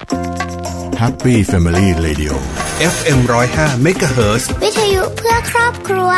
[0.00, 2.32] Happy Family Radio
[2.94, 6.10] FM 105 MHz วิทยุเพื่อครอบครัว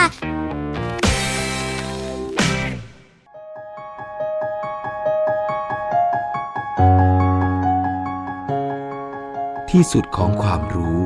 [9.71, 10.99] ที่สุดของความรู้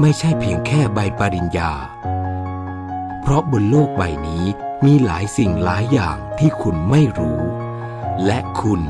[0.00, 1.72] ไม่ใช่เพียงแค่ใบปริญญา
[3.20, 4.44] เพราะบนโลกใบนี้
[4.84, 7.40] มีหลายสิ่งหลายอย่างที่คุณไม่รู้
[8.26, 8.82] และคุณ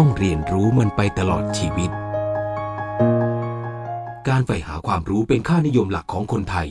[0.00, 1.90] ต้องเรียนรู้มันไปตลอดชีวิต
[4.28, 6.68] การใฝ่หาความรู้เป็นค่านิยมหลักของคนไทย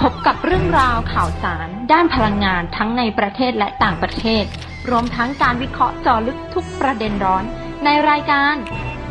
[0.00, 4.44] พบกับเรื่องราวข่าวสาร ด้านพลังงานทั้งในประเทศและต่างประเทศ
[4.90, 7.44] รวมทั้งการวิเคราะห์เจาะลึกทุกประเด็นร้อน
[7.84, 8.54] ในรายการ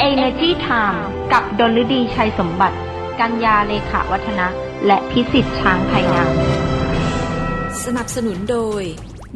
[0.10, 1.00] Energy Time
[1.34, 2.78] กับดลฤดีชัยสมบัติ
[3.20, 4.48] กัญญาเลขาวัฒนะ
[4.88, 6.34] และพิสิทธิ์ช้างไทยงาม
[7.84, 8.84] สนับสนุนโดย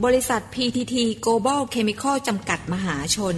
[0.05, 3.35] บริษัท PTT Global Chemical จำกัดมหาชน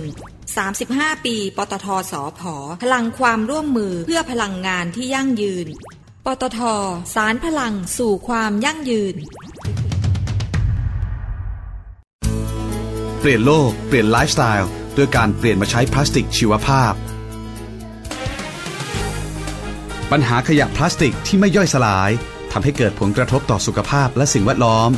[0.62, 5.68] 35 ปี ปตทสอพอพลังความร่วมมือเพื่อพลังงานที่ยั่งยืน
[6.26, 6.60] ปตท.
[7.16, 9.16] สานพลังสู่ความยั่งยืน
[13.20, 16.94] เปลี่ยนโลก เปลี่ยนไลฟ์สไตล์ด้วยการเปลี่ยนมาใช้พลาสติกชีวภาพ
[20.12, 22.10] ปัญหาขยะพลาสติกที่ไม่ย่อยสลาย
[22.52, 24.92] ทำให้เกิดผลกระทบต่อสุขภาพและสิ่งแวดล้อม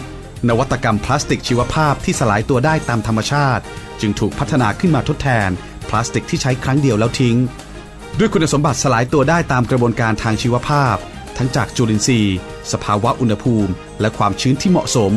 [0.49, 3.63] นวัตกรรมพลาสติกชีวภาพที่สลายตัวได้ตามธรรมชาติ
[4.01, 5.49] จึงถูกพัฒนาขึ้นมาทดแทน
[5.89, 7.37] พลาสติกที่ใช้ครั้งเดียวแล้วทิ้ง
[8.17, 10.95] ด้วยคุณสมบัติสลายตัวได้ตามกระบวนการทางชีวภาพ
[11.37, 12.37] ทั้งจากจุลินทรีย์
[12.71, 15.11] สภาวะอุณหภูมิ และความชื้นที่เหมาะสม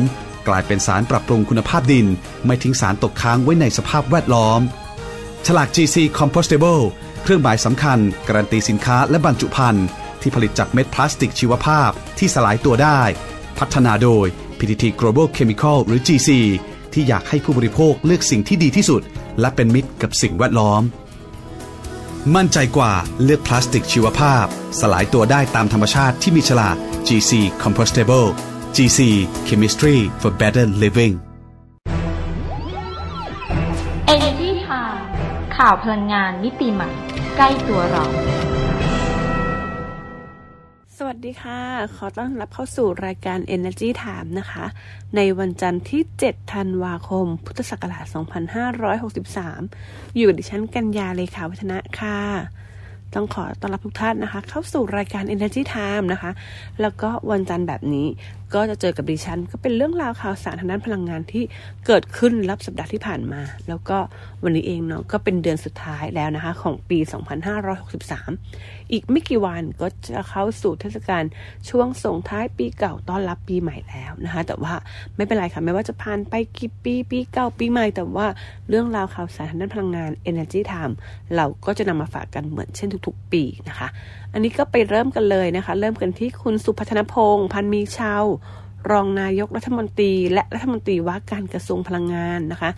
[0.47, 2.07] กลายเป็นสารปรับปรุงคุณภาพดิน
[2.45, 4.61] ไม่ทิ้งสารตกค้างไว้ในสภาพแวดล้อม
[5.45, 6.83] ฉลาก GC Compostable
[7.23, 9.85] เครื่องหมายสำคัญ การันตีสินค้าและบรรจุภัณฑ์
[10.21, 11.89] ที่ผลิตจากเม็ดพลาสติกชีวภาพ
[12.19, 13.01] ที่สลายตัวได้
[13.59, 14.27] พัฒนาโดย
[14.65, 16.29] PTT Global Chemical หรือ GC
[16.93, 19.01] ที่อยากให้ผู้บริโภคเลือกสิ่งที่ดีที่สุด
[19.39, 20.81] และเป็นมิตรกับสิ่งแวดล้อม
[22.35, 24.45] มั่นใจกว่าเลือกพลาสติกชีวภาพ
[24.79, 26.75] สลายตัวได้ตามธรรมชาติที่มีฉลาก
[27.07, 27.31] GC
[27.63, 28.27] Compostable
[28.75, 28.99] GC
[29.47, 31.13] Chemistry for Better Living
[34.13, 35.01] Energy Time
[35.57, 36.89] ข่าวพลังงานมิติใหม่
[37.35, 38.05] ใกล้ตัวเรา
[40.99, 41.59] สวัสดีค่ะ
[41.95, 44.65] ขอต้อนรับเข้าสู่รายการ Energy Time นะคะ
[45.15, 48.05] ในวันจันทร์ที่ 7 ธันวาคม พุทธศักราช
[49.31, 52.19] 2563 อยู่กับดิฉันกัญญาเลขาวัฒนะค่ะ
[53.13, 56.31] ต้องขอต้อนรับทุกท่านนะคะ เข้าสู่รายการ Energy Time นะคะ
[56.81, 58.07] แล้วก็วันจันทร์แบบนี้
[58.55, 61.43] ก็จะเจอกับดิฉัน ก็เป็นเรื่องราวข่าวสารทางด้านพลังงานที่
[61.85, 63.97] เกิดขึ้นรับสัปดาห์ที่ผ่านมา แล้วก็
[64.43, 66.99] วันนี้เองเนาะก็เป็นเดือนสุดท้ายแล้วนะคะ ของปี
[67.75, 71.23] 2563 อีกไม่กี่วันก็จะเข้าสู่เทศกาล
[71.69, 74.73] ช่วงส่งท้ายปีเก่าต้อนรับปีใหม่แล้วนะคะ แต่ว่า
[75.15, 78.27] ไม่เป็นไรค่ะไม่ว่าจะผ่านไปกี่ปีปีเก่าปีใหม่แต่ว่า
[78.69, 80.93] เรื่องราวข่าวสารทางด้านพลังงาน Energy Time
[81.35, 83.87] เราก็จะนำมาฝากกันเหมือนเช่นทุก ๆ ปีนะคะ
[84.35, 88.23] อันนี้ก็ไปเริ่มกันเลยนะคะ เริ่มกันที่คุณสุพัฒนพงศ์พันมีชาว
[88.91, 92.71] รองนายกรัฐมนตรี และรัฐมนตรีว่าการกระทรวงพลังงานนะคะ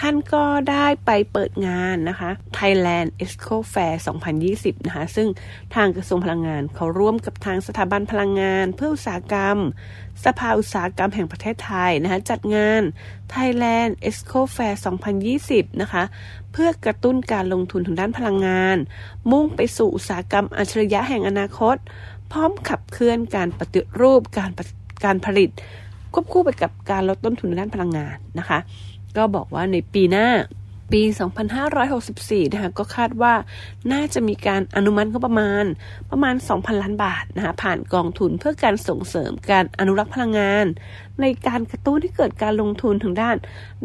[0.00, 3.94] ท่านก็ได้ไปเปิดงานนะคะ Thailand Expo Fair
[4.40, 5.28] 2020 นะคะ ซึ่ง
[5.74, 9.58] ทางกระทรวงพลังงานเขาร่วมกับทางสถาบันพลังงาน เพื่ออุตสาหกรรม
[10.24, 12.82] สภาอุตสาหกรรมแห่งประเทศไทยนะคะ จัดงาน
[13.34, 14.74] Thailand Expo Fair
[15.28, 16.04] 2020 นะคะ
[16.52, 18.76] เพื่อกระตุ้นการลงทุนทางด้านพลังงาน
[19.30, 21.76] มุ่งไปสู่อุตสาหกรรมอัจฉริยะแห่งอนาคต
[22.32, 24.72] พร้อมขับเคลื่อนการปฏิรูปการปฏิ
[25.04, 25.50] การผลิต
[26.14, 28.58] ควบคู่ไปกับการลดต้นทุนด้านพลังงานนะคะ
[29.16, 30.28] ก็บอกว่าในปีหน้า
[30.92, 31.02] ปี
[31.78, 33.34] 2564 นะคะ ก็คาดว่า
[33.92, 35.64] น่าจะมีการอนุมัติงบประมาณ
[36.10, 40.66] ประมาณ 2,000 ล้านบาทนะคะ ผ่านกองทุนเพื่อการส่งเสริมการอนุรักษ์พลังงาน
[41.22, 43.36] ในการกระตุ้นให้เกิดการลงทุนทางด้าน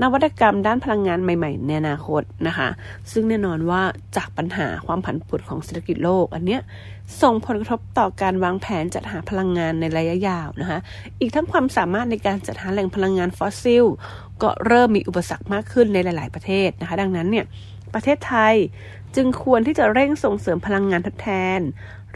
[0.01, 2.69] นวัตกรรมด้านพลังงานใหม่ ๆ ในอนาคตนะคะ
[3.12, 3.81] ซึ่งแน่นอนว่า
[4.18, 6.62] จากปัญหาความผันผวนของเศรษฐกิจโลก อันเนี้ย
[7.22, 10.79] ส่งผลกระทบต่อการวางแผนจัดหาพลังงานในระยะยาวนะคะ
[11.19, 13.85] อีกทั้งความสามารถในการจัดหาแหล่งพลังงานฟอสซิล
[14.41, 17.46] ก็เริ่มมีอุปสรรคมากขึ้นในหลาย ๆ ประเทศนะคะ ดังนั้นเนี่ย
[17.94, 18.56] ประเทศไทย
[19.16, 21.59] จึงควรที่จะเร่งส่งเสริมพลังงานทดแทน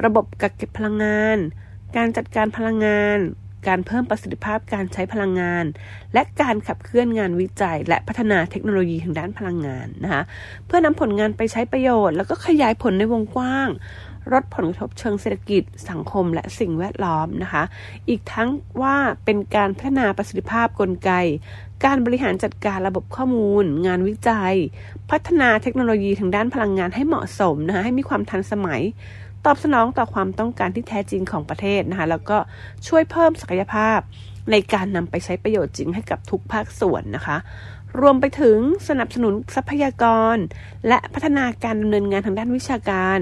[0.03, 1.37] ระบบกักเก็บพลังงาน
[1.97, 3.19] การจัดการพลังงาน
[3.67, 5.65] การเพิ่มประสิทธิภาพการใช้พลังงาน
[6.13, 10.23] และการขับเคลื่อนงานวิจัย และพัฒนาเทคโนโลยีทางด้านพลังงานนะคะ
[10.65, 13.69] เพื่อนำผลงานไปใช้ประโยชน์ แล้วก็ขยายผลในวงกว้าง
[14.33, 17.63] ลดผลกระทบเชิงเศรษฐกิจ สังคม และสิ่งแวดล้อมนะคะ
[18.09, 18.49] อีกทั้ง
[18.81, 18.95] ว่า
[19.25, 21.11] เป็นการพัฒนาประสิทธิภาพกลไก
[21.85, 24.55] การบริหารจัดการระบบข้อมูล งานวิจัย
[25.11, 28.81] พัฒนาเทคโนโลยีทางด้านพลังงานให้เหมาะสมนะคะให้มีความทันสมัย
[29.45, 32.37] ตอบสนองต่อความต้องการที่แท้จริงของประเทศนะคะแล้วก็
[32.87, 33.99] ช่วยเพิ่มศักยภาพ
[34.51, 37.37] ในการนำไปใช้ประโยชน์จริงให้กับทุกภาคส่วนนะคะ
[37.99, 38.57] รวมไปถึง
[38.87, 40.05] สนับสนุนทรัพยาก
[40.35, 40.37] ร
[40.87, 43.19] และพัฒนาการดำเนินงานทางด้านวิชาการ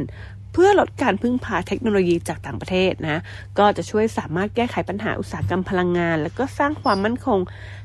[0.53, 3.21] เพื่อลดการพึ่งพาเทคโนโลยีจากต่างประเทศนะ
[3.57, 7.39] ก็จะช่วยสามารถแก้ไขปัญหาอุตสาหกรรมพลังงาน แล้วก็สร้างความมั่นคง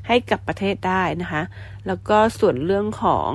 [0.07, 1.43] ให้กับประเทศได้นะคะ
[1.87, 3.29] แล้วก็ส่วนเรื่องของ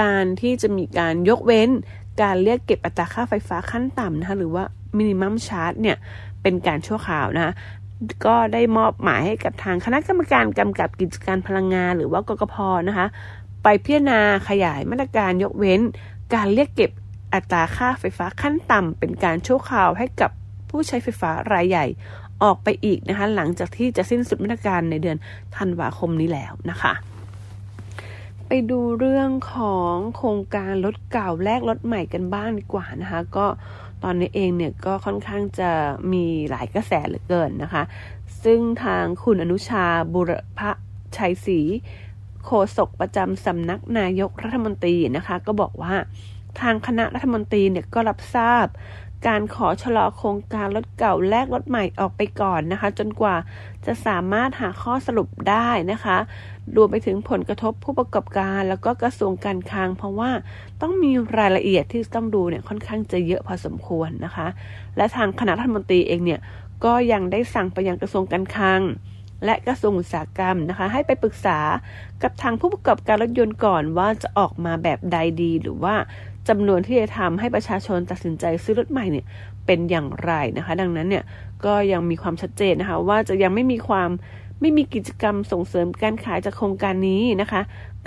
[0.00, 1.70] การที่จะมีการยกเว้น
[2.22, 4.64] การเรียกเก็บอัตราค่าไฟฟ้าขั้นต่ำนะคะหรือว่า
[4.96, 5.96] มินิมัมชาร์จเนี่ย
[6.42, 7.52] เป็นการชั่วคราวนะคะ
[8.26, 12.56] ก็ได้มอบหมายให้กับทางคณะกรรมการกำกับกิจการพลังงานหรือว่ากกพ
[12.88, 13.06] นะคะ
[13.62, 15.80] ไปพิจารณาขยายมาตรการยกเว้น
[16.34, 16.90] การเรียกเก็บ
[17.34, 20.30] อัตราค่าไฟฟ้าขั้นต่ำเป็นการชั่วคราวให้กับ
[20.70, 21.86] ผู้ใช้ไฟฟ้ารายใหญ่
[22.42, 25.16] ออกไปอีกนะคะหลังจากที่จะสิ้นสุดมาตรการในเดือน
[25.56, 26.92] ธันวาคมนี้แล้วนะคะ
[28.48, 33.46] ไปดูเรื่องของโครงการรถเก่าแลกรถใหม่กันบ้างดีกว่านะคะ ก็
[34.02, 35.70] ตอนนี้เองเนี่ยก็ค่อนข้างจะ
[36.12, 37.82] มีหลายกระแสเหลือเกินนะคะ
[38.44, 40.60] ซึ่งทางคุณอนุชาบุรพ
[41.16, 41.60] ชัยศรี
[42.44, 45.94] โฆษกประจำสำนักนายกรัฐมนตรีนะคะ ก็บอกว่า
[46.60, 48.66] ทางคณะรัฐมนตรีเนี่ยก็รับทราบ
[49.26, 53.36] การขอชะลอโครงการรถเก่าแลกรถใหม่ออกไปก่อนนะคะ จนกว่า
[53.86, 56.16] จะสามารถหาข้อสรุปได้นะคะ
[56.76, 60.30] รวมไปถึงผลกระทบผู้ประกอบการ แล้วก็กระทรวงการคลัง เพราะว่า
[60.80, 64.46] ต้องมีรายละเอียดที่ต้องดูเนี่ยค่อนข้างจะเยอะพอสมควรนะคะ
[64.96, 66.40] และทางคณะรัฐมนตรีเองเนี่ย
[66.84, 68.82] ก็ยังได้สั่งไปยังกระทรวงการคลัง
[69.44, 71.58] และกระทรวงอุตสาหกรรมนะคะ ให้ไปปรึกษา
[72.22, 75.94] กับทางผู้ประกอบการรถยนต์ก่อนว่าจะออกมาแบบใดดี หรือว่า
[76.48, 79.26] จำนวนที่จะทำให้ประชาชนตัดสินใจซื้อรถใหม่เนี่ย
[79.66, 81.24] เป็นอย่างไรนะคะ ดังนั้นเนี่ย
[81.64, 84.10] ก็ยังมีความชัดเจนนะคะ ว่าจะยังไม่มีความ
[84.60, 87.60] ไม่มีกิจกรรมส่งเสริมการขายจากโครงการนี้นะคะ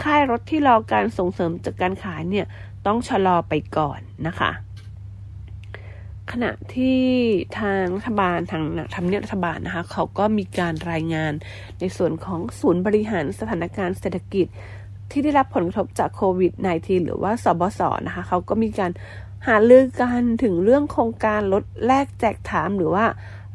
[0.04, 2.46] ค่ายรถที่รอการส่งเสริมจากการขายเนี่ย
[2.86, 4.52] ต้องชะลอไปก่อนนะคะ
[6.32, 7.02] ขณะที่
[7.60, 8.64] ทางรัฐบาลทาง
[8.96, 11.34] ทำเนียบรัฐบาลนะคะ เขาก็มีการรายงาน
[11.80, 14.48] ในส่วนของศูนย์บริหารสถานการณ์เศรษฐกิจ
[15.12, 18.92] ที่ได้รับผลกระทบจากโควิด -19 หรือว่าสบศนะคะเขาก็มีการ
[19.48, 23.06] หาลือกันถึงเรื่องโครงการลดแลกแจกถามหรือว่า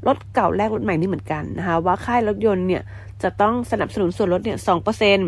[0.06, 2.82] รถเก่าแลกรถใหม่นี่เหมือนกันนะคะว่าค่ายรถยนต์เนี่ย
[3.22, 5.18] จะต้องสนับสนุนส่วนลดเนี่ยสองเปอร์เซ็น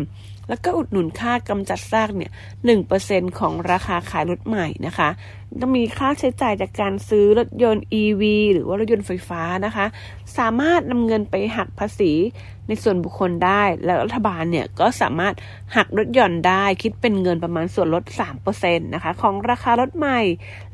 [0.49, 2.31] แล้วก็อุดหนุนค่ากำจัดซากเนี่ย
[2.65, 5.09] หนึ่งเปอร์เซ็นของราคาขายรถใหม่นะคะ
[5.61, 8.23] ต้องมีค่าใช้จ่ายจากการซื้อรถยนต์ EV
[8.53, 9.85] หรือว่ารถยนต์ไฟฟ้านะคะ
[10.37, 12.11] สามารถนำเงินไปหักภาษี
[12.67, 15.33] ในส่วนบุคคลได้ แล้วรัฐบาลเนี่ยก็สามารถ
[15.75, 18.03] หักลดหย่อนได้ คิดเป็นเงินประมาณส่วนลด
[18.47, 20.19] 3%นะคะ ของราคารถใหม่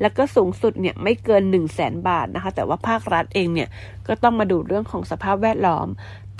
[0.01, 3.69] แล้วก็สูงสุดเนี่ยไม่เกิน 1 0 0 0 0แบาทนะคะ แต่ว่าภาครัฐเองเนี่ย
[4.07, 5.87] ก็ต้องมาดูเรื่องของสภาพแวดล้อม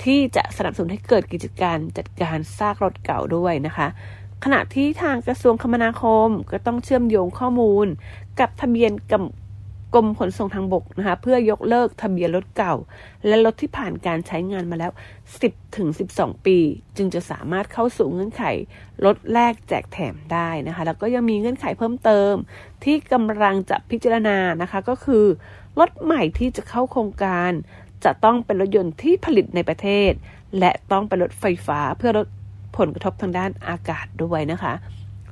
[0.04, 3.88] ที่จะสนับสนุนให้เกิดกิจการจัดการซากรถเก่าด้วยนะคะ
[4.44, 7.86] ขณะที่ทางกระทรวงคมนาคมก็ต้องเชื่อมโยงข้อมูล
[8.40, 9.22] กับทะเบียนกับ
[9.94, 12.74] กรมขนส่งทางบกนะคะเพื่อยกเลิกทะเบียนรถเก่า
[13.26, 14.92] และรถที่ผ่านการใช้งานมาแล้ว
[15.32, 16.58] 10ถึง12 ปี
[16.96, 18.44] จึงจะสามารถเข้าสู่เงื่อนไข
[19.04, 22.34] ลดแลกแจกแถมได้นะคะ แล้วก็ยังมีเงื่อนไขเพิ่มเติม
[22.84, 25.24] ที่กำลังจะพิจารณานะคะก็คือ
[25.80, 27.50] รถใหม่ที่จะเข้าโครงการ
[28.04, 30.12] จะต้องเป็นรถยนต์ที่ผลิตในประเทศ
[30.58, 32.26] และต้องเป็นรถไฟฟ้าเพื่อลด
[32.76, 34.74] ผลกระทบทางด้านอากาศด้วยนะคะ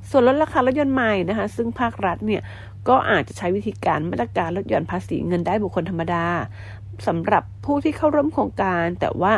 [0.09, 2.41] ส่วนลดราคารถยนต์ใหม่นะคะ ซึ่งภาครัฐเนี่ย
[2.87, 6.25] ก็อาจจะใช้วิธีการมาตรการลดหย่อนภาษีเงินได้บุคคลธรรมดา
[7.07, 9.33] สำหรับผู้ที่เข้าร่วมโครงการ แต่ว่า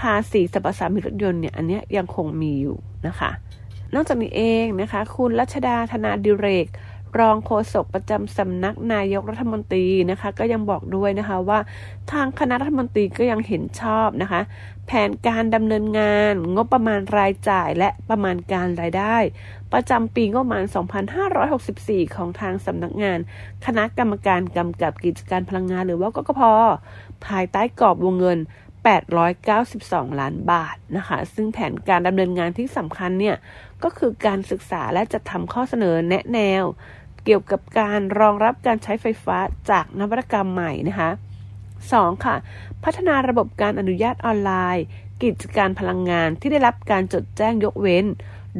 [0.00, 3.30] ภาษีสรรพสามิตรถยนต์เนี่ยอันนี้ยังคงมีอยู่นะคะ
[3.94, 6.68] นอกจากนี้เองนะคะ คุณรัชดาธนาดิเรก
[7.20, 11.58] รองโฆษกประจำสำนักนายกรัฐมนตรีนะคะ ก็ยังบอกด้วยนะคะว่า
[12.12, 14.40] ทางคณะรัฐมนตรีก็ยังเห็นชอบนะคะ
[14.86, 19.16] แผนการดำเนินงาน งบประมาณรายจ่ายและประมาณการรายได้
[19.72, 20.64] ประจำปีงบประมาณ
[21.40, 23.18] 2564 ของทางสำนักงาน
[23.66, 26.42] คณะกรรมการกำกับกิจการพลังงานหรือว่ากกพ
[27.26, 28.38] ภายใต้กรอบวงเงิน
[29.28, 33.36] 892 ล้านบาทนะคะ ซึ่งแผนการดำเนินงานที่สำคัญเนี่ย
[33.82, 36.64] ก็คือการศึกษาและจะทำข้อเสนอแนะแนว
[37.24, 39.38] เกี่ยวกับการรองรับการใช้ไฟฟ้า
[39.70, 41.10] จากนวัตกรรมใหม่นะคะ
[41.66, 42.24] 2.
[42.24, 42.36] ค่ะ
[42.84, 44.84] พัฒนาระบบการอนุญาตออนไลน์
[45.22, 48.04] กิจการพลังงานที่ได้รับการจดแจ้งยกเว้น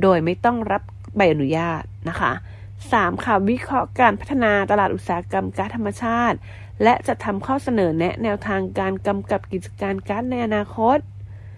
[0.03, 0.83] โดยไม่ต้องรับ
[1.17, 2.33] ใบอนุญาตนะคะ
[2.79, 3.25] 3.
[3.25, 6.37] ค่ะวิเคราะห์การพัฒนาตลาดอุตสาหกรรมก๊าซธรรมชาติ
[6.83, 10.99] และจะทำข้อเสนอแนะแนวทางการกำกับกิจการก๊าซในอนาคต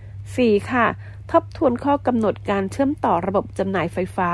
[0.06, 0.72] 4.
[0.72, 0.86] ค่ะ
[1.30, 4.30] ทบทวนข้อกำหนดการเชื่อมต่อระบบจำหน่ายไฟฟ้า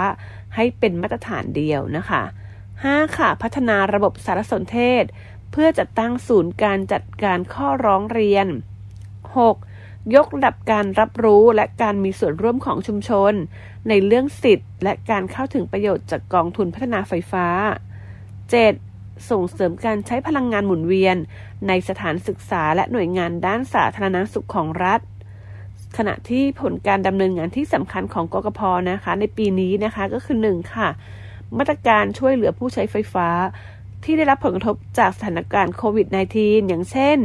[0.55, 2.23] ให้เป็นมาตรฐานเดียวนะคะ
[2.71, 3.17] 5.
[3.17, 5.05] ค่ะ พัฒนาระบบสารสนเทศ
[5.51, 8.47] เพื่อจัดตั้งศูนย์การจัดการข้อร้องเรียน
[9.35, 9.70] 6.
[10.15, 13.33] ยกระดับการรับรู้และการมีส่วนร่วมของชุมชน
[13.89, 17.47] ในเรื่องสิทธิ์ และการเข้าถึงประโยชน์จากกองทุนพัฒนาไฟฟ้า
[18.57, 19.31] 7.
[19.31, 21.17] ส่งเสริมการใช้พลังงานหมุนเวียน
[21.69, 25.01] ในสถานศึกษาและหน่วยงานด้านสาธารณสุขของรัฐ
[25.97, 30.89] ขณะที่ผลการดำเนินงานที่สำคัญของกกพนะคะ ในปีนี้นะคะก็คือหนึ่งค่ะ
[31.59, 33.29] มาตรการช่วยเหลือผู้ใช้ไฟฟ้า
[34.05, 37.19] ที่ได้รับผลกระทบจากสถานการณ์โควิด -19 อย่างเช่น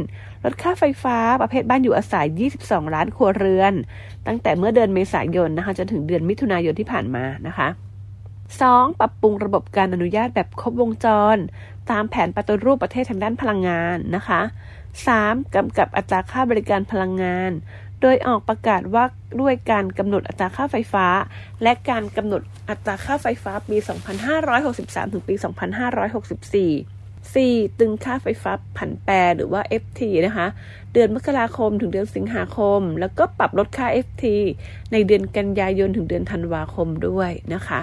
[0.46, 2.26] ลดค่าไฟฟ้าประเภทบ้านอยู่อาศัย
[2.62, 3.72] 22 ล้านครัวเรือน
[4.26, 7.68] ตั้งแต่เมื่อเดือนเมษายนนะคะจนถึงเดือนมิถุนายนที่ผ่านมานะคะ
[8.34, 9.00] 2.
[9.00, 11.36] ปรับปรุงระบบการอนุญาตแบบครบวงจร
[11.90, 14.40] ตามแผนปฏิรูปประเทศทางด้านพลังงานนะคะ
[14.98, 15.54] 3.
[15.54, 17.50] กำกับอัตราค่าบริการพลังงาน
[18.00, 19.04] โดยออกประกาศว่า
[19.40, 21.06] ด้วยการกำหนดอัตราค่าไฟฟ้า
[21.62, 23.76] และการกำหนดอัตราค่าไฟฟ้าปี
[24.46, 26.95] 2563 ถึงปี 2564
[27.34, 27.78] 4.
[27.78, 30.46] ตึงค่าไฟฟ้าผันแปรหรือว่า FT นะคะ
[30.92, 34.24] เดือนมกราคมถึงเดือนสิงหาคม แล้วก็ปรับลดค่า FT
[34.92, 37.80] ในเดือนกันยายนถึงเดือนธันวาคมด้วยนะคะ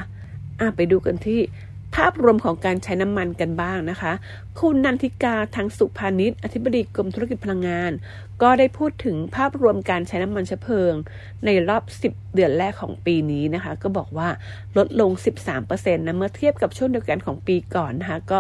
[0.59, 1.39] อะไปดูกันที่
[1.95, 4.13] ภาพรวมของการใช้น้ำมันกันบ้างนะคะ
[4.60, 7.91] คุณนันทิกาทางสุพาณิชย์อธิบดีกรมธุรกิจพลังงาน
[8.41, 10.93] ก็ได้พูดถึงภาพรวมการใช้น้ำมันเชื้อเพลิง
[11.45, 14.29] ในรอบ 10 เดือนแรกของปีนี้นะคะ ก็บอกว่า
[14.77, 15.12] ลดลง
[15.53, 18.39] 13%นะเมื่อเทียบกับช่วงเดียวกันของปีก่อนนะคะก็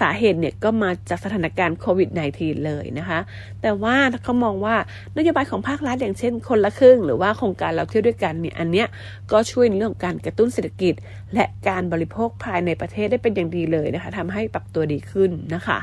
[0.00, 3.18] สาเหตุเนี่ยก็มาจากสถานการณ์โควิด -19 เลยนะคะ
[3.62, 4.76] แต่ว่าเขามองว่า
[5.16, 8.86] นโยบายของภาครัฐอย่างเช่น คนละครึ่ง หรือว่าโครงการเราเที่ยวด้วยกันเนี่ยอันเนี้ย
[9.32, 10.94] ก็ช่วยในเรื่องของการกระตุ้นเศรษฐกิจ
[11.34, 15.78] และการบริโภคภายในประเทศได้เป็นอย่างดีเลยนะคะทำให้ปรับตัวดีขึ้นนะคะ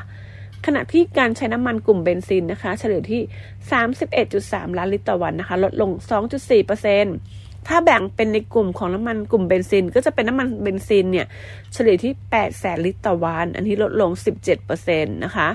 [0.66, 3.22] ขณะที่การใช้น้ำมันกลุ่มเบนซินนะคะ เฉลี่ยที่
[4.00, 5.90] 31.3 ล้านลิตรต่อวันนะคะ ลดลง
[6.98, 11.26] 2.4%ถ้าแบ่งเป็นในกลุ่มของน้ำมันกลุ่มเบนซิน ก็จะเป็นน้ำมันเบนซินเนี่ย
[11.74, 14.10] เฉลี่ยที่ 8 แสนลิตรต่อวัน อันนี้ลดลง
[14.64, 15.48] 17%นะคะ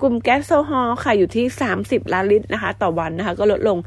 [0.00, 1.44] กลุ่มแก๊สโซฮอล์ค่ะอยู่ที่
[1.78, 3.78] 30 ล้านลิตรนะคะ ต่อวันนะคะ ก็ลดลง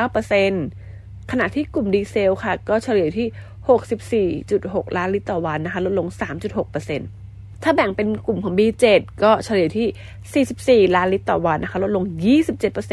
[0.00, 7.17] 1.9%ขณะที่กลุ่มดีเซลค่ะ ก็เฉลี่ยที่ 64.6 ล้านลิตรต่อวันนะคะ ลดลง 3.6%
[7.62, 8.84] ถ้าแบ่งเป็นกลุ่มของ B7
[9.22, 12.04] ก็เฉลี่ยที่ 44 ล้านลิตรต่อวันนะคะลดลง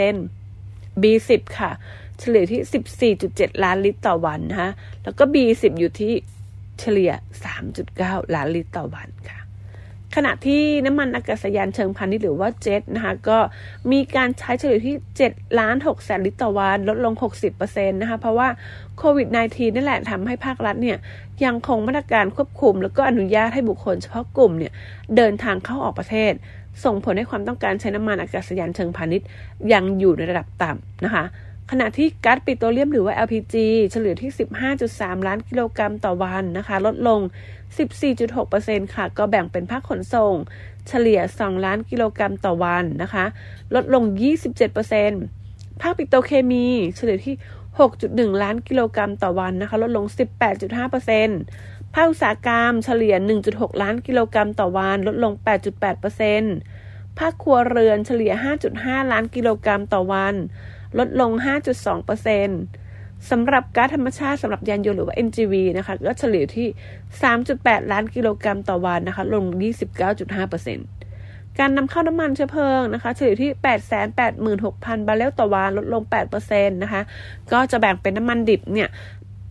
[0.07, 1.71] 27% B10 ค่ะ
[2.19, 4.71] เฉลี่ยที่ 14.7 ล้านลิตรต่อวันนะคะ
[5.03, 6.13] แล้วก็ B10 อยู่ที่
[6.79, 7.11] เฉลี่ย
[7.73, 9.34] 3.9 ล้านลิตรต่อวันค่ะ
[10.15, 13.37] ขณะที่น้ำมันอากาศยานเชิงพาณิชย์หรือว่าเจ็ตนะคะก็
[13.91, 14.95] มีการใช้เฉลี่ยที่
[15.27, 17.13] 7ล้าน6แสนลิตรต่อวันลดลง
[17.57, 18.47] 60%นะคะเพราะว่า
[18.97, 20.97] โควิด -19 นั่นแหละทำให้ภาครัฐเนี่ย
[21.45, 24.71] ยังคงมาตรการควบคุม แล้วก็อนุญาตให้บุคคลเฉพาะกลุ่มเนี่ย
[25.15, 26.33] เดินทางเข้าออกประเทศ
[26.83, 29.27] ส่งผลให้ความต้องการใช้น้ำมันอากาศยานเชิงพาณิชย์
[29.73, 31.23] ยังอยู่ในระดับต่ำนะคะ
[31.71, 33.55] ขณะที่ก๊าซปิโตรเลียมหรือว่า LPG
[33.91, 34.31] เฉลี่ยที่
[34.79, 37.19] 15.3 ล้านกิโลกรัมต่อวันนะคะ ลดลง
[38.07, 40.33] 14.6%ค่ะ ก็แบ่งเป็นภาคขนส่ง
[40.87, 43.25] เฉลี่ย 2 ล้านกิโลกรัมต่อวันนะคะ
[43.75, 44.03] ลดลง
[44.93, 47.35] 27%ภาคปิโตรเคมี เฉลี่ยที่
[47.87, 50.05] 6.1 ล้านกิโลกรัมต่อวันนะคะ ลดลง
[51.19, 53.15] 18.5%ภาคอุตสาหกรรม เฉลี่ย
[53.49, 55.33] 1.6 ล้านกิโลกรัมต่อวัน ลดลง
[56.45, 58.31] 8.8%ภาคครัวเรือนเฉลี่ย
[58.71, 60.35] 5.5 ล้านกิโลกรัมต่อวัน
[60.99, 61.31] ลดลง
[62.15, 66.67] 5.2%สำหรับก๊าซธรรมชาติสำหรับยานยนต์หรือว่า NGV นะคะ ก็เฉลี่ยที่
[67.29, 69.43] 3.8 ล้านกิโลกรัมต่อวันนะคะ ลง
[70.31, 73.51] 29.5%การนำเข้าน้ำมันเชื้อเพลิงนะคะ เฉลี่ยที่
[74.49, 76.03] 886,000 บาร์เรลต่อวันลดลง
[76.39, 77.01] 8%นะคะ
[77.51, 78.89] ก็จะแบ่งเป็นน้ำมันดิบเนี่ย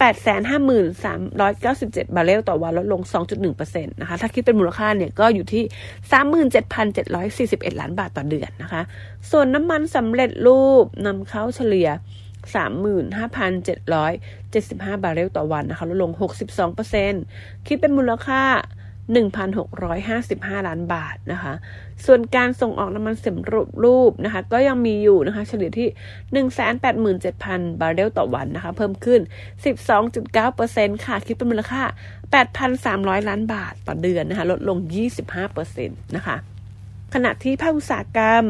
[0.01, 3.03] 853,97 บาร์เรลต่อวันลดลง
[3.43, 5.63] 2.1%นะคะ ถ้าคิดเป็นมูลค่าเนี่ยก็อยู่ที่
[7.71, 8.83] 37,741 ล้านบาทต่อเดือนนะคะ
[9.31, 11.89] ส่วนน้ำมันสำเร็จรูปนำเข้าเฉลี่ย
[12.55, 16.13] 35,775 บาร์เรลต่อวันนะคะ ลดลง
[17.11, 18.43] 62%คิดเป็นมูลค่า
[19.13, 21.53] 1,655 ล้านบาทนะคะ
[22.07, 25.89] ส่วนการส่งออกน้ำมันเสำเร็จรูปนะคะ ก็ยังมีอยู่นะคะ เฉลี่ยที่
[26.45, 29.21] 187,000 บาร์เรลต่อวันนะคะ เพิ่มขึ้น
[30.13, 31.83] 12.9%ค่ะ คิดเป็นมูลค่า
[32.37, 34.79] 8,300 ล้านบาทต่อเดือนนะคะ ลดลง
[35.47, 36.37] 25%นะคะ
[37.15, 38.45] ขณะที่ภาคอุตสาหกรรม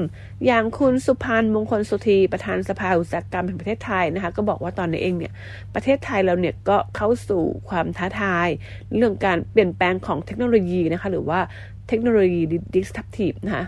[0.46, 5.32] อย่างคุณสุพันธ์มงคลสุธีประธานสภาอุตสาหกรรมแห่งประเทศไทยนะคะ ก็บอกว่าตอนนี้เองเนี่ย
[5.74, 8.48] ประเทศไทยเราเนี่ยก็เข้าสู่ความท้าทาย
[8.96, 11.40] เรื่องการเปลี่ยนแปลงของเทคโนโลยีนะคะ หรือว่า
[11.88, 12.42] เทคโนโลยี
[12.74, 13.64] disruptive นะคะ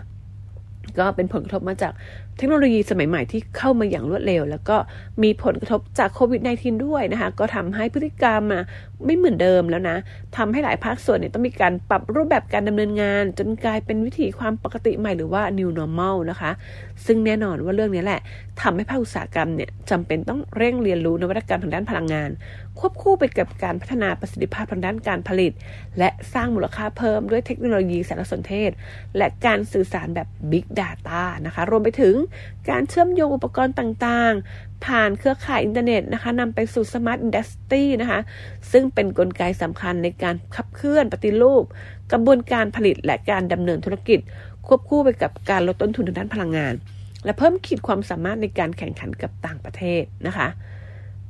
[0.99, 1.93] ก็เป็นผลกระทบมาจาก
[2.37, 4.77] เทคโนโลยีสมัยใหม่ที่เข้ามาอย่างรวดเร็ว แล้วก็
[5.23, 8.41] มีผลกระทบจากโควิด -19 ด้วยนะคะ ก็ทำให้พฤติกรรม
[9.05, 9.97] ไม่เหมือนเดิมแล้วนะ
[10.37, 16.51] ทำให้หลายภาคส่วนเนี่ยต้องมีการปรับรูปแบบการดำเนินงาน จนกลายเป็นวิถีความปกติใหม่หรือว่า new normal นะคะ
[17.05, 18.19] ซึ่งแน่นอนว่าเรื่องนี้แหละ
[18.61, 22.29] ทำให้ภาคอุตสาหกรรมเนี่ยจำเป็นต้องเร่งเรียนรู้นวัตกรรมทางด้านพลังงาน
[22.79, 25.51] ควบคู่ไปกับการพัฒนาประสิทธิภาพทางด้านการผลิต
[25.99, 28.71] และสร้างมูลค่าเพิ่มด้วยเทคโนโลยีสารสนเทศ
[29.17, 32.15] และการสื่อสารแบบ Big Data นะคะ รวมไปถึง
[32.69, 38.19] การเชื่อมโยงอุปกรณ์ต่างๆ ผ่านเครือข่ายอินเทอร์เน็ตนะคะนำไปสู่ Smart Industry นะคะ
[38.71, 41.63] ซึ่งเป็นนกลไกสำคัญในการขับเคลื่อนปฏิรูป
[42.11, 44.19] กระบวนการผลิตและการดำเนินธุรกิจ
[44.67, 46.73] ควบคู่ไปกับการลดต้นทุนทางด้านพลังงาน
[47.25, 50.47] และเพิ่มขีดความสามารถในการแข่งขันกับต่างประเทศนะคะ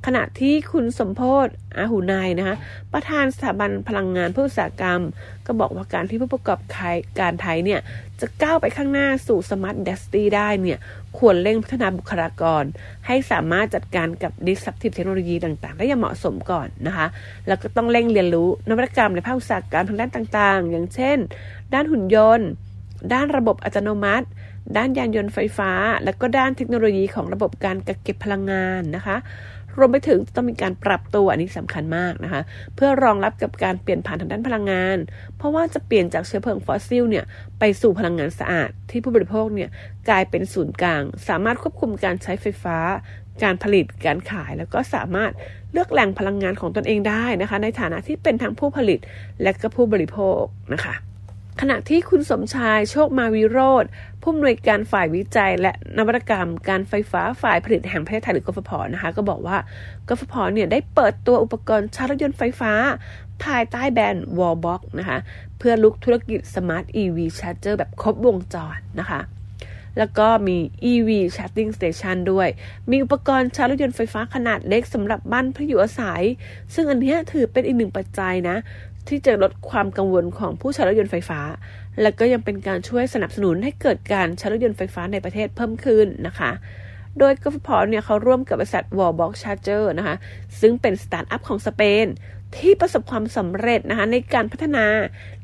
[0.05, 2.55] ขณะที่คุณสมโพศอาหูนายนะคะ
[2.93, 5.01] ประธานสถาบันพลังงานเพื่ออุตสาหกรรม
[5.45, 6.59] ก็บอกว่าการที่ผู้ประกอบ
[7.19, 7.79] การไทยเนี่ย
[8.19, 10.79] จะก้าวไปข้างหน้าสู่ smart industry ได้เนี่ย
[11.17, 12.63] ควรเร่งพัฒนาบุคลากร
[13.07, 17.07] ให้สามารถจัดการกับ disruptive technology ต่างๆ ได้อย่างเหมาะสมก่อนนะคะ
[17.47, 21.17] แล้วก็ต้องเร่งเรียนรู้นวัตกรรมในภาคอุตสาหกรรมทางด้านต่างๆ อย่างเช่น
[21.73, 22.47] ด้านหุ่นยนต์
[23.13, 24.27] ด้านระบบอัตโนมัติ
[24.77, 25.71] ด้านยานยนต์ไฟฟ้า
[26.03, 29.17] และก็ด้านเทคโนโลยีของระบบการกักเก็บพลังงานนะคะ
[29.77, 32.41] รวมไปถึงต้องมีการปรับตัวอันนี้สำคัญมากนะคะ
[32.75, 34.97] เพื่อรองรับกับการเปลี่ยนผ่านทางด้านพลังงาน
[35.37, 37.25] เพราะว่าจะเปลี่ยนจากเชื้อเพลิงฟอสซิลเนี่ย
[37.59, 39.69] ไปสู่พลังงานสะอาด ที่ผู้บริโภคเนี่ย
[40.09, 42.77] กลายเป็นศูนย์กลาง สามารถควบคุมการใช้ไฟฟ้า
[43.43, 45.31] การผลิตการขายแล้วก็สามารถ
[45.73, 48.99] เลือกแหล่งพลังงานของตนเองได้นะคะ ในฐานะที่เป็นทั้งผู้ผลิต
[49.43, 50.41] และก็ผู้บริโภค
[50.73, 50.95] นะคะ
[51.61, 53.85] ขณะที่คุณสมชายโชคมาวิโรจน์
[54.21, 59.57] ผู้อำนวยการฝ่ายวิจัย และนวัตกรรม การไฟฟ้าฝ่ายผลิตแห่งประเทศไทยหรือกฟผนะคะก็บอกว่า
[60.07, 62.73] กฟผเนี่ยได้เปิดตัวอุปกรณ์ชาร์จรถยนต์ไฟฟ้า
[63.43, 65.17] ภายใต้แบรนด์ Wallbox นะคะ
[65.57, 69.21] เพื่อลุกธุรกิจ Smart EV Charger แบบครบวงจรนะคะ
[69.97, 70.57] แล้วก็มี
[70.91, 72.47] EV Charging Station ด้วย
[72.91, 76.23] มีอุปกรณ์ชาร์จรถยนต์ไฟฟ้าขนาดเล็กสำหรับบ้านผู้อยู่อาศัย
[76.73, 78.57] ซึ่งอันนี้ถือเป็นอีกหนึ่งปัจจัยนะ
[79.09, 81.41] ที่จะลดความกังวลของผู้ใช้รถยนต์ไฟฟ้า
[82.01, 86.51] และก็ยังเป็นการช่วยสนับสนุนให้เกิดการใช้รถยนต์ไฟฟ้าในประเทศเพิ่มขึ้นนะคะ
[87.19, 90.15] โดยกฟผเนี่ยเขาร่วมกับบริษัท Wallbox Charger นะคะ
[90.59, 92.05] ซึ่งเป็นสตาร์ทอัพของสเปน
[92.55, 94.85] ที่ประสบความสำเร็จนะคะในการพัฒนา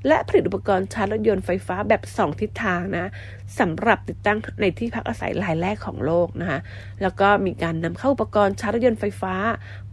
[0.07, 3.11] และผลิตอุปกรณ์ชาร์จรถยนต์ไฟฟ้าแบบ 2 ทิศทางนะ
[3.59, 6.59] สำหรับติดตั้งในที่พักอาศัยรายแรกของโลกนะคะ
[7.01, 9.35] แล้วก็มีการนำเข้าอุปกรณ์ชาร์จรถยนต์ไฟฟ้า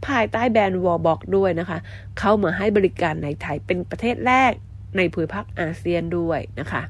[0.07, 1.79] ภายใต้แบรนด์ Wallbox ด้วยนะคะ
[2.19, 4.53] เข้ามาให้บริการในไทยเป็นประเทศแรก
[4.97, 6.83] ในภูมิภาคอาเซียนด้วยนะคะ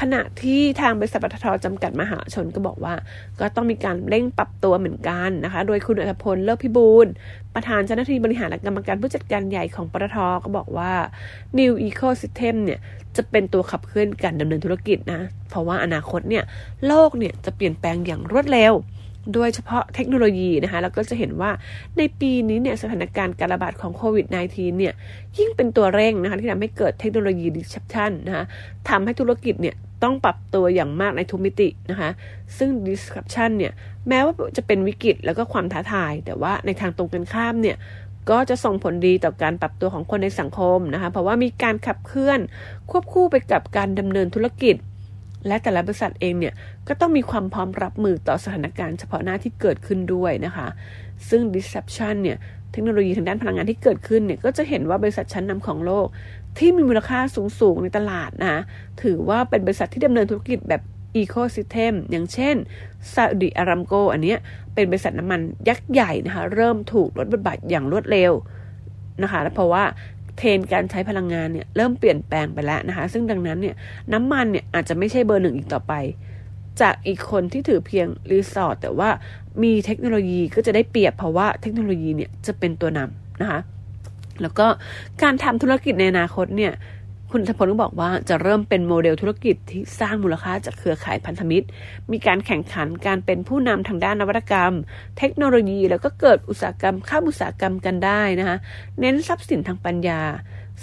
[0.00, 2.94] ขณะที่ทางบริษัทปตทจำกัดมหาชนก็บอกว่า
[3.40, 7.06] ก็ต้องมีการเร่งปรับตัวเหมือนกันนะคะ โดยคุณอัธพลเลิศพิบูล
[7.54, 10.92] ประธานเจ้าหน้าที่บริหารและกรรมการผู้จัดการใหญ่ของปตทก็บอกว่า
[11.58, 12.80] New Ecosystem เนี่ย
[13.16, 16.44] จะเป็นตัวขับเคลื่อนการดำเนินธุรกิจนะ เพราะว่าอนาคตเนี่ย
[16.86, 18.74] โลกเนี่ยจะเปลี่ยนแปลงอย่างรวดเร็ว
[19.34, 21.50] โดยเฉพาะเทคโนโลยีนะคะแล้วก็จะเห็นว่า
[21.98, 24.94] ในปีนี้เนี่ยสถานการณ์การระบาดของโควิด -19 เนี่ย
[25.38, 28.44] ยิ่งเป็นตัวเร่งนะคะที่ทำให้เกิดเทคโนโลยี disruption นะคะ
[28.88, 32.10] ทำให้ธุรกิจเนี่ย ต้องปรับตัวอย่างมากในทุกมิตินะคะ
[32.58, 33.72] ซึ่ง disruption เนี่ย
[34.08, 37.76] แม้ว่าจะเป็นวิกฤตแล้วก็ความท้าทาย แต่ว่าในทางตรงกันข้ามเนี่ย
[38.30, 42.40] ก็จะส่งผลดีต่อการปรับตัวของคนในสังคมนะคะ เพราะว่ามีการขับเคลื่อน
[42.90, 44.76] ควบคู่ไปกับการดำเนินธุรกิจ
[45.46, 46.54] และแต่ละบริษัทเองเนี่ย
[46.88, 50.68] ก็ต้องมีความพร้อมรับมือต่อสถานการณ์เฉพาะหน้าที่เกิดขึ้นด้วยนะคะ
[51.28, 52.36] ซึ่ง disruption เนี่ย
[52.72, 56.06] เทคโนโลยีทางด้านพลังงานที่เกิดขึ้นเนี่ยก็จะเห็นว่าบริษัทชั้นนำของโลก
[56.58, 58.62] ที่มีมูลค่าสูงสูงในตลาดนะ
[59.02, 60.82] ถือว่าเป็นบริษัทที่ดำเนินธุรกิจแบบ
[61.16, 62.56] ecosystem อย่างเช่น
[63.14, 64.34] Saudi Aramco อันนี้
[64.74, 68.32] เป็นบริษัทน้ำมันยักษ์ใหญ่นะคะเริ่มถูกลดบทบาทอย่างรวดเร็ว
[69.22, 69.84] นะคะเพราะว่า
[70.36, 73.74] เทรนด์การใช้พลังงานเนี่ยเริ่มเปลี่ยนแปลงไปแล้วนะคะ ซึ่งดังนั้นเนี่ย
[74.12, 75.94] น้ำมันเนี่ยอาจจะไม่ใช่เบอร์หนึ่งอีกต่อไป
[76.80, 79.10] จากอีกคนที่ถือเพียง resource แต่ว่า
[79.62, 83.60] มีเทคโนโลยีก็จะได้เปรียบเพราะว่าเทคโนโลยีเนี่ยจะเป็นตัวนำนะคะ
[84.42, 84.66] แล้วก็
[85.22, 86.74] การทำธุรกิจในอนาคตเนี่ย
[87.32, 91.66] คุณธพลก็บอกว่าจะเริ่มเป็นโมเดลธุรกิจที่สร้างมูลค่าจากเครือข่ายพันธมิตร
[92.12, 94.74] มีการแข่งขันการเป็นผู้นำทางด้านนวัตกรรม
[95.18, 98.56] เทคโนโลยี แล้วก็เกิดอุตสาหกรรมข้ามอุตสาหกรรมกันได้นะคะ
[99.00, 100.22] เน้นทรัพย์สินทางปัญญา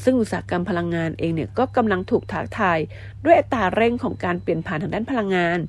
[0.03, 2.79] ซึ่งอุตสาหกรรมพลังงานเองเนี่ยก็กำลังถูกท้าทาย
[3.25, 5.59] ด้วยอัตราเร่งของการเปลี่ยนผ่านทางด้านพลังงาน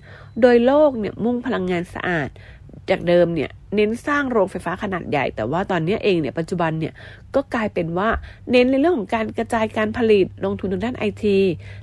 [0.41, 2.29] โดยโลกเนี่ยมุ่งพลังงานสะอาด
[2.91, 6.93] จากเดิมเนี่ยเน้นสร้างโรงไฟฟ้าขนาดใหญ่ แต่ว่าตอนนี้เองเนี่ยปัจจุบันเนี่ย
[7.35, 8.09] ก็กลายเป็นว่า
[8.51, 11.39] เน้นในเรื่องของการกระจายการผลิตลงทุนทางด้านไอที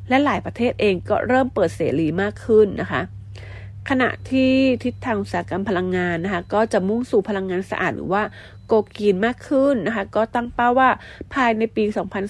[0.10, 3.02] และหลายประเทศเองก็เริ่มเปิดเสรีมากขึ้นนะคะ
[3.90, 4.52] ขณะที่
[4.84, 8.24] ทิศทางอุตสาหกรรมพลังงานนะคะก็จะมุ่งสู่พลังงานสะอาดหรือว่า
[8.68, 10.90] โกกีนมากขึ้นนะคะก็ตั้งเป้าว่า
[11.34, 11.84] ภายในปี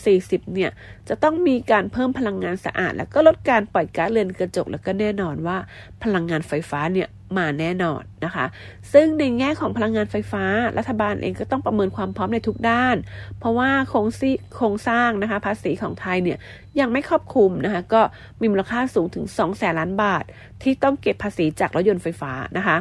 [0.04, 0.72] 2040 เนี่ย
[1.10, 5.58] จะต้องมีการเพิ่มพลังงานสะอาด แล้วก็ลดการปล่อยก๊าซเรือนกระจกแล้วก็แน่นอนว่า
[6.04, 7.08] พลังงานไฟฟ้าเนี่ย
[7.38, 8.46] มาแน่นอนนะคะ
[8.94, 10.44] ซึ่งในแง่ของพลังงานไฟฟ้า
[10.78, 12.96] รัฐบาลเองก็ต้องประเมินความพร้อมในทุกด้าน
[13.40, 16.38] เพราะว่าโครงซีโครงสร้างนะคะ ภาษีของไทยเนี่ย
[16.80, 18.02] ยังไม่ครอบคลุมนะคะ ก็
[18.42, 20.24] มีมูลค่าสูงถึง2แสนล้านบาท
[20.62, 22.78] ที่ต้องเก็บภาษีจากรถยนต์ไฟฟ้านะคะ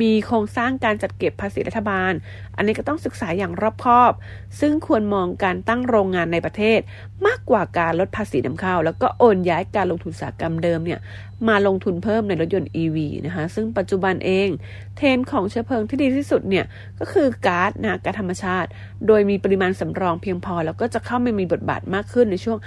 [0.00, 2.12] มีโครงสร้างการจัดเก็บภาษีรัฐบาล
[2.56, 4.12] อันนี้ก็ต้องศึกษาอย่างรอบคอบ
[4.60, 6.80] ซึ่งควรมองการตั้งโรงงานในประเทศ
[7.26, 11.00] มากกว่าการลดภาษีนำเข้า แล้วก็โอนย้ายการลงทุนอุตสาหกรรมเดิมเนี่ย
[11.48, 12.96] มาลงทุนเพิ่มในรถยนต์ EV
[13.26, 14.48] นะคะ ซึ่งปัจจุบันเอง
[14.96, 16.64] เทรนของเชื้อเพลิงที่ดีที่สุดเนี่ย
[17.00, 18.68] ก็คือก๊าซนะก๊าซธรรมชาติ
[19.06, 22.58] โดยมีปริมาณสำรองเพียงพอ แล้วก็จะเข้ามามีบทบาทมากขึ้นในช่วง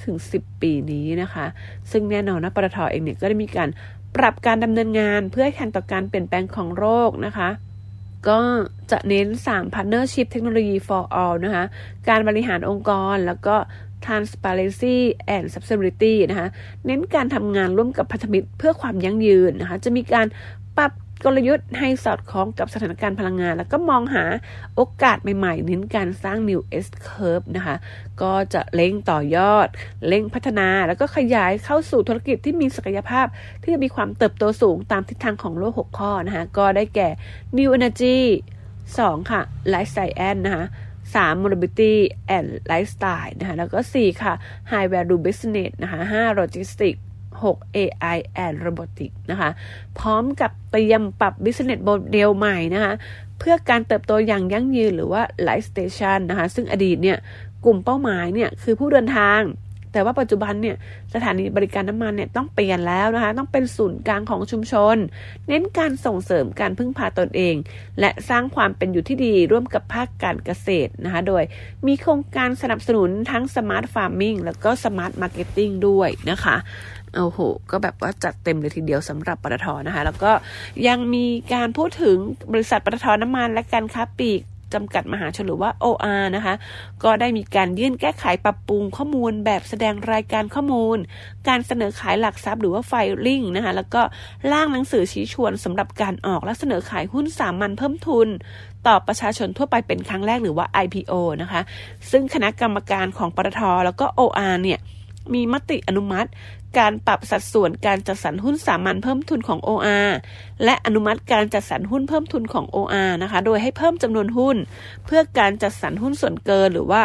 [0.00, 1.46] 5-10 ปีนี้นะคะ
[1.90, 3.68] ซึ่งแน่นอนนะปตทเองเนี่ยก็ได้มีการ
[4.18, 7.48] ปรับการดำเนินงานเพื่อแข่งต่อการเปลี่ยนแปลงของโรคนะคะ
[8.28, 8.38] ก็
[8.90, 11.64] จะเน้น 3 Partnership Technology for All นะคะ
[12.08, 13.56] การบริหารองค์กรแล้วก็
[14.04, 14.96] transparency
[15.34, 16.48] and sustainability นะคะ
[16.86, 20.26] เน้นการทำงานร่วมกับพันธมิตรเพื่อความยั่งยืนนะคะ จะมีการ
[20.76, 20.92] ปรับ
[21.24, 24.24] กลยุทธ์ให้สอดคล้องกับสถานการณ์พลังงาน แล้วก็มองหา
[24.76, 27.76] โอกาสใหม่ๆ เน้นการสร้าง new S curve นะคะ
[28.22, 29.68] ก็จะเร่งต่อยอด
[30.08, 33.26] เร่งพัฒนา แล้วก็ขยายเข้าสู่ธุรกิจที่มีศักยภาพ
[33.62, 37.08] ที่จะมีความเติบโตสูงตามทิศทางของโลก 6 ข้อนะคะ ก็ได้แก่
[37.58, 38.18] new energy
[38.72, 39.40] 2 ค่ะ
[39.72, 40.64] life science นะคะ
[41.14, 41.94] 3 mobility
[42.36, 44.34] and lifestyle นะคะ แล้วก็4ค่ะ
[44.70, 47.00] high value business นะคะ5 logistics
[47.42, 49.50] 6 AI and Robotics นะคะ
[49.98, 52.92] พร้อมกับเตรียมปรับ Business Model ใหม่นะคะ
[53.38, 57.18] เพื่อการเติบโตอย่างยั่งยืนหรือว่า Life Station นะคะ ซึ่งอดีตเนี่ย
[57.64, 59.40] กลุ่มเป้าหมายเนี่ย คือผู้เดินทาง
[59.92, 60.76] แต่ว่าปัจจุบันเนี่ย
[61.14, 64.96] สถานีบริการน้ำมันเนี่ยต้องเปลี่ยนแล้วนะคะ ต้องเป็นศูนย์กลางของชุมชน
[65.48, 67.54] เน้นการส่งเสริมการพึ่งพาตนเอง
[68.00, 71.42] และสร้างความเป็นอยู่ที่ดีร่วมกับภาคการเกษตรนะคะ โดย
[71.86, 76.56] มีโครงการสนับสนุนทั้ง Smart Farming แล้วก็ Smart Marketing ด้วยนะคะ
[77.16, 77.38] โอ้โห
[77.70, 80.32] ก็แบบว่าจัดเต็มเลยทีเดียวสำหรับปตทนะคะ แล้วก็
[80.86, 82.16] ยังมีการพูดถึง
[82.52, 84.40] บริษัทปตทน้ำมันและการค้าปลีก
[84.74, 86.54] จำกัดมหาชนหรือว่า OR นะคะ
[87.02, 90.98] ก็ได้มีการยื่นแก้ไขปรับปรุงข้อมูลแบบแสดงรายการข้อมูล
[91.48, 92.92] การเสนอขายหลักทรัพย์หรือว่าไฟ
[93.26, 94.02] ลิ่งนะคะแล้วก็
[94.52, 98.28] ร่างหนังสือชี้ชวนสำหรับการออกและเสนอขายหุ้นสามัญเพิ่มทุน
[98.86, 101.60] ต่อประชาชนทั่วไปเป็นครั้งแรกหรือว่า IPO นะคะ
[102.10, 104.80] ซึ่งคณะกรรมการของปตทแล้วก็ OR เนี่ย
[105.34, 106.28] มีมติอนุมัติ
[106.78, 110.10] การปรับสัดส่วนการจัดสรรหุ้นสามัญเพิ่มทุนของ OR
[110.64, 114.56] และอนุมัติการจัดสรรหุ้นเพิ่มทุนของ OR นะคะ โดยให้เพิ่มจำนวนหุ้น
[115.06, 117.02] เพื่อการจัดสรรหุ้นส่วนเกินหรือว่า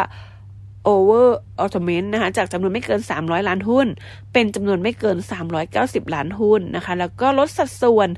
[0.92, 1.28] over
[1.62, 3.86] automate นะคะจากจำนวนไม่เกิน 300 ล้านหุ้น
[4.32, 5.16] เป็นจำนวนไม่เกิน
[5.66, 8.08] 390 ล้านหุ้นนะคะ แล้วก็ลดสัดส่วน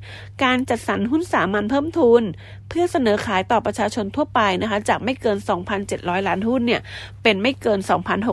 [0.45, 2.23] การจัดสรรหุ้นสามัญเพิ่มทุน
[2.69, 5.37] เพื่อเสนอขายต่อประชาชนทั่วไปนะคะ จากไม่เกิน
[5.83, 6.81] 2,700 ล้านหุ้นเนี่ย
[7.23, 7.79] เป็นไม่เกิน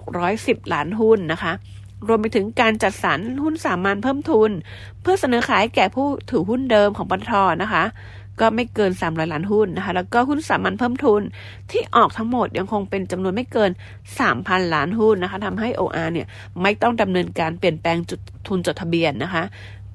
[0.10, 1.54] 2,610 ล้านหุ้นนะคะ
[2.08, 4.52] รวมไปถึงการจัดสรรหุ้นสามัญเพิ่มทุน
[5.02, 7.84] เพื่อเสนอขายแก่ผู้ถือหุ้นเดิมของปตทนะคะ
[8.42, 11.22] ก็ไม่เกิน 300 ล้านหุ้นนะคะ แล้วก็หุ้นสามัญเพิ่มทุน
[11.72, 13.72] ที่ออกทั้งหมดยังคงเป็นจำนวนไม่เกิน
[14.22, 16.28] 3,000 ล้านหุ้นนะคะทำให้ OR เนี่ย
[16.62, 19.44] ไม่ต้องดำเนินการเปลี่ยนแปลงจุดทุนจดทะเบียนนะคะ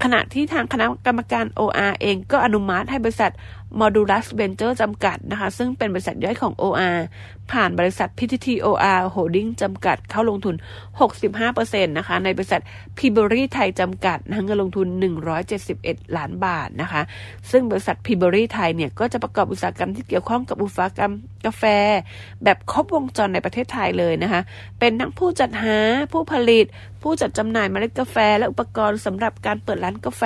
[0.02, 3.32] ขณะที่ทางคณะกรรมการ OR เองก็อนุมัติให้บริษัท
[3.80, 6.98] Modulus Venture จำกัดนะคะ ซึ่งเป็นบริษัทย่อยของ OR
[7.52, 10.54] ผ่านบริษัท PTT OR Holding จำกัดเข้าลงทุน
[11.26, 12.60] 65%นะคะ ในบริษัท
[12.98, 14.86] p i b r y ไทยจำกัดนะเงินลงทุน
[15.52, 17.02] 171 ล้านบาทนะคะ
[17.50, 21.12] ซึ่งบริษัท p i b r y ไทยเนี่ยก็จะประกอบอุตสาหกรรมที่เกี่ยวข้องกับอุตสาหกรรม
[21.46, 21.64] กาแฟ
[22.44, 24.40] แบบครบวงจรในประเทศไทยเลยนะคะ
[24.78, 25.76] เป็นทั้งผู้จัดหา
[26.12, 26.66] ผู้ผลิต
[27.02, 30.22] ผู้จัดจำหน่ายเมล็ดกาแฟ และอุปกรณ์สำหรับการเปิดร้านกาแฟ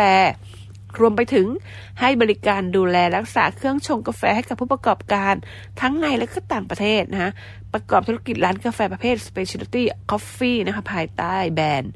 [1.01, 1.47] รวมไปถึง
[2.01, 5.35] ให้บริการดูแลรักษาเครื่องชงกาแฟให้กับผู้ประกอบการ
[5.81, 7.31] ทั้งในและก็ต่างประเทศนะคะ
[7.73, 11.93] ประกอบธุรกิจร้านกาแฟประเภท Specialty Coffee นะคะภายใต้แบรนด์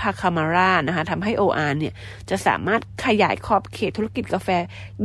[0.00, 1.94] พาคามาร่านะคะทำให้ OR เนี่ย
[2.30, 4.48] จะสามารถขยายขอบเขตธุรกิจกาแฟ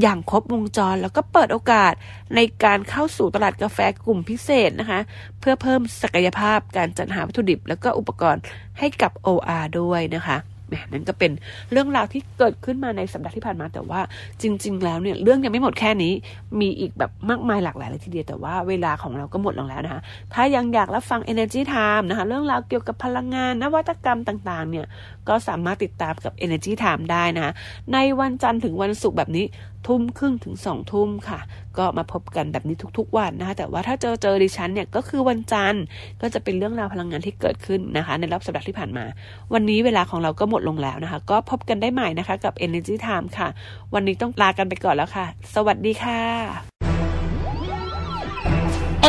[0.02, 1.93] อย่างครบวงจร แล้วก็เปิดโอกาส
[2.36, 4.99] ในการเข้าสู่ตลาดกาแฟกลุ่มพิเศษนะคะ
[5.39, 8.41] เพื่อเพิ่มศักยภาพการจัดหาวัตถุดิบ แล้วก็อุปกรณ์
[8.80, 10.38] ให้กับ OR ด้วยนะคะ
[10.70, 11.32] แหมนั่นก็เป็น
[11.72, 14.02] เรื่องราวที่เกิดขึ้นมาในสัปดาห์ที่ผ่านมา แต่ว่า
[14.42, 16.14] จริง ๆ แล้วเนี่ยเรื่องยังไม่หมดแค่นี้
[16.62, 20.02] มีอีกแบบมากมายหลากหลายเลยทีเดียวแต่ว่าเวลาของเราก็หมดลงแล้วนะคะ
[20.34, 24.86] ถ้ายังอยากรับฟัง Energy Time นะคะเรื่องราวเกี่ยวกับพลังงานนวัตกรรมต่างๆ เนี่ย
[25.30, 27.54] ก็สามารถติดตามกับ Energy Time ได้นะะ
[27.94, 29.46] ในวันจันทร์ถึงวันศุกร์แบบนี้
[29.88, 31.39] ทุ่มครึ่งถึงสองทุ่มค่ะ
[31.78, 35.84] ก็มาพบกันแบบนี้ทุกๆวันนะคะ แต่ว่าถ้าเจอเจอดิฉันเนี่ยก็คือวันจันทร์
[36.22, 39.06] ก็จะเป็นเรื่องราวพลังงานที่เกิดขึ้นนะคะ ในรอบสัปดาห์ที่ผ่านมา
[39.54, 43.48] วันนี้เวลาของเราก็หมดลงแล้วนะคะ ก็พบกันได้ใหม่นะคะกับ Energy Time ค่ะ
[43.94, 46.22] วันนี้ต้องลากันไปก่อนแล้วค่ะ สวัสดีค่ะ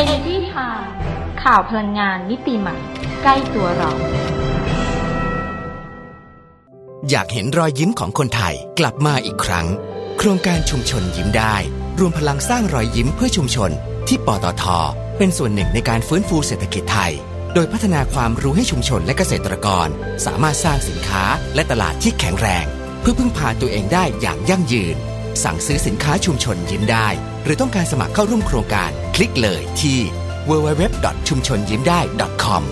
[0.01, 0.89] Energy Time
[1.43, 2.77] ข่าวพลังงานมิติใหม่
[3.23, 3.91] ใกล้ตัวเรา
[7.11, 9.67] อยากเห็นรอยยิ้มของคนไทยกลับมาอีกครั้ง
[10.23, 11.57] โครงการชุมชนยิ้มได้
[11.99, 13.71] รวมพลังสร้างรอยยิ้มเพื่อชุมชน
[14.09, 14.65] ที่ปตท
[15.19, 17.13] เป็นส่วนหนึ่งในการฟื้นฟูเศรษฐกิจไทย
[17.55, 19.89] โดยพัฒนาความรู้ให้ชุมชนและเกษตรกร
[20.27, 21.23] สามารถสร้างสินค้า
[21.55, 22.67] และตลาดที่แข็งแรง
[23.01, 24.97] เพื่อพึ่งพาตัวเองได้อย่างยั่งยืน
[25.45, 27.09] สั่งซื้อสินค้าชุมชนยิ้มได้
[27.45, 29.99] หรือต้องการสมัครเข้าร่วมโครงการคลิกเลยที่
[30.49, 30.83] www.
[31.29, 32.01] ชุมชนยิ้มได้
[32.43, 32.63] .com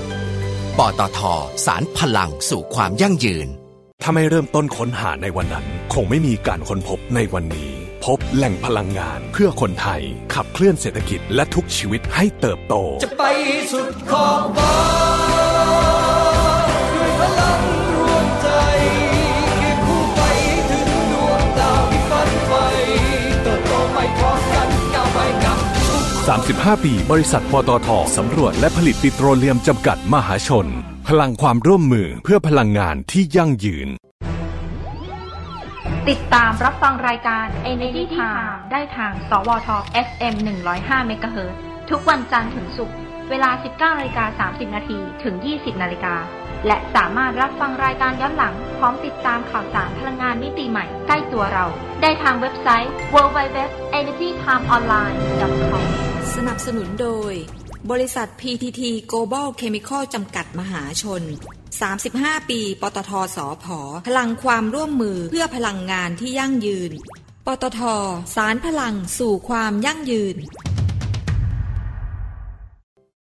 [0.78, 1.20] ปตท
[1.66, 3.48] สารพลังสู่ความยั่งยืน
[4.02, 7.72] ถ้าไม่เริ่มต้นค้นหาในวันนั้น คงไม่มีการค้นพบในวันนี้
[8.04, 10.02] พบแหล่งพลังงานเพื่อคนไทย
[10.34, 13.22] ขับเคลื่อนเศรษฐกิจและทุกชีวิตให้เติบโต จะไป
[13.72, 15.07] สุดขอบฟ้า
[26.28, 30.66] 35 ปี บริษัทปตทสำรวจและผลิตปิโตรเลียมจำกัดมหาชน
[31.08, 33.88] พลังความร่วมมือเพื่อพลังงานที่ยั่งยืน
[36.08, 39.68] ติดตามรับฟังรายการ Energy Time ได้ทาง สวท
[40.06, 40.34] FM
[40.72, 41.52] 105 MHz
[41.90, 42.96] ทุกวันจันทร์ถึงศุกร์
[43.30, 46.14] เวลา 19นาฬิกา30 นาทีถึง 20นาฬิกา
[46.66, 51.66] และสามารถรับฟังรายการย้อนหลัง พร้อมติดตามข่าวสารพลังงานมิติใหม่ใกล้ตัวเรา
[52.02, 57.32] ได้ทางเว็บไซต์ www.energytimeonline.com สนับสนุนโดย
[57.90, 61.22] บริษัท PTT Global Chemical จำกัดมหาชน
[61.86, 66.92] 35 ปี ปตทสอพอพลังความร่วมมือเพื่อพลังงานที่ยั่งยืน
[67.46, 67.80] ปตท
[68.34, 70.36] สารพลังสู่ความยั่งยืน